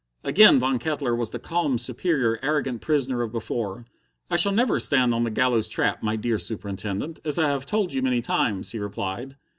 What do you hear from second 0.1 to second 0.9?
Again Von